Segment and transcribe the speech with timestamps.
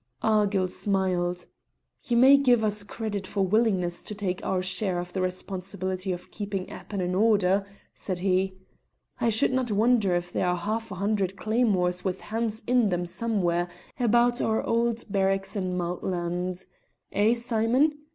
[0.23, 1.45] Argyll smiled.
[2.05, 6.31] "You may give us credit for willingness to take our share of the responsibility of
[6.31, 8.55] keeping Appin in order," said he.
[9.19, 13.05] "I should not wonder if there are half a hundred claymores with hands in them
[13.05, 13.69] somewhere
[13.99, 16.65] about our old barracks in Maltland.
[17.11, 17.35] Eh!
[17.35, 17.93] Simon?"